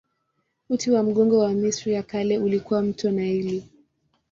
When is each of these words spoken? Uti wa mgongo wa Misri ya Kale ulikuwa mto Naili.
Uti 0.69 0.91
wa 0.91 1.03
mgongo 1.03 1.39
wa 1.39 1.53
Misri 1.53 1.93
ya 1.93 2.03
Kale 2.03 2.37
ulikuwa 2.37 2.81
mto 2.81 3.11
Naili. 3.11 3.69